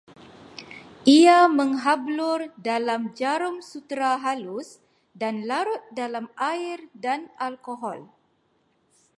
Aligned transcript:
Ia 1.15 1.35
menghablur 1.57 2.41
dalam 2.67 3.01
jarum 3.19 3.55
sutera 3.69 4.11
halus 4.25 4.69
dan 5.21 5.35
larut 5.49 5.83
dalam 5.99 6.25
air 6.51 6.79
dan 7.03 7.21
alkohol 7.47 7.99